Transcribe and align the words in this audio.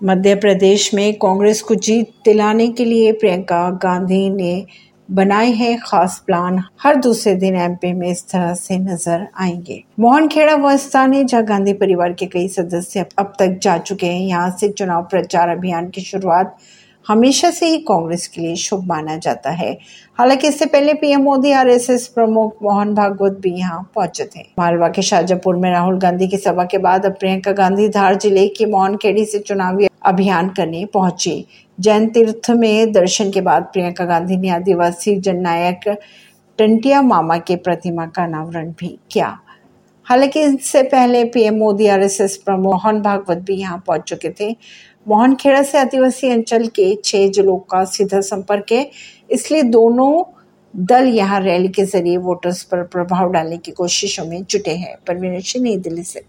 मध्य 0.00 0.34
प्रदेश 0.34 0.92
में 0.94 1.12
कांग्रेस 1.14 1.60
को 1.62 1.74
जीत 1.74 2.10
दिलाने 2.24 2.68
के 2.68 2.84
लिए 2.84 3.12
प्रियंका 3.12 3.70
गांधी 3.82 4.28
ने 4.30 4.66
बनाए 5.08 5.50
हैं 5.50 5.78
खास 5.80 6.22
प्लान। 6.26 6.62
हर 6.82 6.96
दूसरे 6.96 7.34
दिन 7.34 7.56
एमपी 7.56 7.92
में 7.92 8.08
इस 8.08 8.22
तरह 8.28 8.52
से 8.54 8.78
नज़र 8.78 9.26
आएँगे। 9.40 9.82
मोहन 10.00 10.28
खेड़ा 10.28 10.54
वह 10.54 10.76
स्थान 10.76 11.12
है 11.14 11.24
जहाँ 11.24 11.44
गांधी 11.44 11.72
परिवार 11.72 12.12
के 12.12 12.26
कई 12.26 12.48
सदस्य 12.48 13.04
अब 13.18 13.32
तक 13.38 13.58
जा 13.62 13.76
चुके 13.78 14.06
हैं, 14.06 14.20
यहाँ 14.20 14.50
से 14.50 14.68
चुनाव 14.68 15.02
प्रचार 15.02 15.48
अभियान 15.48 15.88
की 15.88 16.00
शुरुआत 16.00 16.56
हमेशा 17.08 17.50
से 17.50 17.66
ही 17.66 17.76
कांग्रेस 17.78 18.26
के 18.28 18.40
लिए 18.40 18.56
शुभ 18.56 18.84
माना 18.86 19.16
जाता 19.16 19.50
है। 19.50 19.72
हालाँकि 20.18 20.48
इससे 20.48 20.66
पहले 20.66 20.94
पीएम 20.94 21.22
मोदी 21.22 21.52
आरएसएस 21.52 22.06
प्रमुख 22.08 22.56
मोहन 22.62 22.94
भागवत 22.94 23.38
भी 23.42 23.50
यहाँ 23.50 23.80
पहुँचे 23.94 24.24
थे। 24.26 24.40
मालवा 24.58 24.88
के 24.88 25.02
शाहजहापुर 25.02 25.56
में 25.56 25.70
राहुल 25.70 25.98
गांधी 25.98 26.28
की 26.28 26.36
सभा 26.36 26.64
के 26.64 26.78
बाद 26.78 27.06
अब 27.06 27.12
प्रियंका 27.20 27.52
गांधी 27.52 27.88
धार 27.88 28.14
ज़िले 28.16 28.46
की 28.48 28.64
मोहनखेड़ी 28.66 29.24
से 29.24 29.38
चुनावी 29.38 29.88
अभियान 30.02 30.48
करने 30.48 30.84
पहुँची। 30.84 31.44
जैन 31.78 32.08
तीर्थ 32.10 32.50
में 32.50 32.92
दर्शन 32.92 33.30
के 33.30 33.40
बाद 33.40 33.70
प्रियंका 33.72 34.04
गांधी 34.04 34.36
ने 34.36 34.48
आदिवासी 34.50 35.16
जननायक 35.16 35.88
टंटिया 36.58 37.02
मामा 37.02 37.36
के 37.38 37.56
प्रतिमा 37.56 38.06
का 38.06 38.24
अनावरण 38.24 38.70
भी 38.70 38.98
किया। 39.12 39.38
हालाँकि 40.08 40.40
इससे 40.40 40.82
पहले 40.82 41.24
पीएम 41.24 41.54
मोदी 41.54 41.86
आरएसएस 41.86 42.36
प्रमुख 42.36 42.64
मोहन 42.64 43.00
भागवत 43.02 43.38
भी 43.38 43.54
यहाँ 43.54 43.82
पहुँच 43.86 44.02
चुके 44.02 44.30
थे। 44.30 44.50
मोहन 45.08 45.34
खेड़ा 45.34 45.62
से 45.62 45.78
आदिवासी 45.78 46.30
अंचल 46.30 46.66
के 46.66 46.94
छह 47.04 47.28
जिलों 47.28 47.58
का 47.58 47.84
सीधा 47.84 48.20
संपर्क 48.20 48.72
है। 48.72 48.90
इसलिए 49.30 49.62
दोनों 49.62 50.22
दल 50.76 51.06
यहाँ 51.06 51.40
रैली 51.40 51.68
के 51.68 51.84
ज़रिए 51.84 52.16
वोटर्स 52.16 52.62
पर 52.62 52.82
प्रभाव 52.82 53.32
डालने 53.32 53.56
की 53.56 53.70
कोशिशों 53.72 54.24
में 54.24 54.44
जुटे 54.50 54.70
हैं। 54.70 54.96
परवीन 55.06 55.40
सिंह, 55.40 55.64
नई 55.64 55.76
दिल्ली 55.76 56.02
से। 56.02 56.16